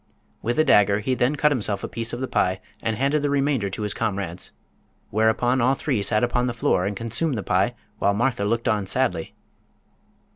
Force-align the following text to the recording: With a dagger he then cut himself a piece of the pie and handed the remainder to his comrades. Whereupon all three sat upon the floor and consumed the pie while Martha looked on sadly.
With 0.41 0.57
a 0.57 0.63
dagger 0.63 0.97
he 0.99 1.13
then 1.13 1.35
cut 1.35 1.51
himself 1.51 1.83
a 1.83 1.87
piece 1.87 2.11
of 2.11 2.21
the 2.21 2.27
pie 2.27 2.59
and 2.81 2.95
handed 2.97 3.21
the 3.21 3.29
remainder 3.29 3.69
to 3.69 3.83
his 3.83 3.93
comrades. 3.93 4.51
Whereupon 5.11 5.61
all 5.61 5.75
three 5.75 6.01
sat 6.01 6.23
upon 6.23 6.47
the 6.47 6.55
floor 6.55 6.87
and 6.87 6.95
consumed 6.97 7.37
the 7.37 7.43
pie 7.43 7.75
while 7.99 8.15
Martha 8.15 8.43
looked 8.43 8.67
on 8.67 8.87
sadly. 8.87 9.35